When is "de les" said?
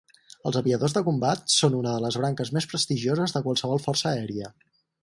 1.97-2.19